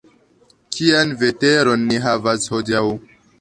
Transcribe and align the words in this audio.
Kian 0.77 1.13
veteron 1.23 1.85
ni 1.91 2.01
havas 2.07 2.49
hodiaŭ? 2.55 2.83